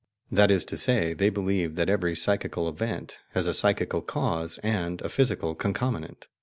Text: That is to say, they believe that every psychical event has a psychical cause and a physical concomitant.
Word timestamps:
That 0.31 0.49
is 0.49 0.65
to 0.65 0.77
say, 0.77 1.13
they 1.13 1.29
believe 1.29 1.75
that 1.75 1.87
every 1.87 2.15
psychical 2.15 2.67
event 2.67 3.19
has 3.35 3.45
a 3.45 3.53
psychical 3.53 4.01
cause 4.01 4.57
and 4.63 4.99
a 5.03 5.09
physical 5.09 5.53
concomitant. 5.53 6.27